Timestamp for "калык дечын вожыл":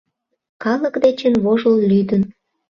0.63-1.75